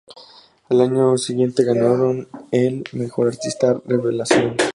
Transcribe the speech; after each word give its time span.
Al 0.67 0.81
año 0.81 1.15
siguiente 1.19 1.63
ganaron 1.63 2.27
el 2.49 2.83
a 2.91 2.97
"Mejor 2.97 3.27
artista 3.27 3.79
revelación". 3.85 4.57